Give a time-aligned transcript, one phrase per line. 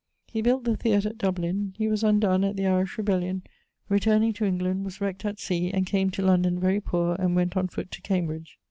[0.25, 1.75] He built the theatre at Dublin.
[1.77, 3.43] He was undon at the Irish rebellion;
[3.87, 7.55] returning to England, was wreckt at sea, and came to London very poor and went
[7.55, 8.57] on foot to Cambridge.